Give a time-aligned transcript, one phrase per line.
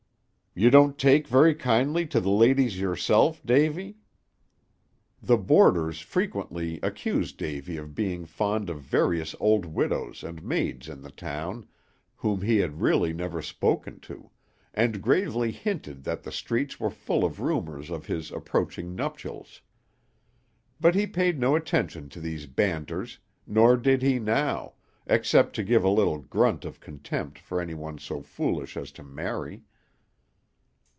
[0.53, 3.95] You don't take very kindly to the ladies yourself, Davy?"
[5.23, 11.03] The boarders frequently accused Davy of being fond of various old widows and maids in
[11.03, 11.69] the town,
[12.17, 14.29] whom he had really never spoken to,
[14.73, 19.61] and gravely hinted that the streets were full of rumors of his approaching nuptials;
[20.81, 24.73] but he paid no attention to these banters, nor did he now,
[25.07, 29.01] except to give a little grunt of contempt for any one so foolish as to
[29.01, 29.63] marry.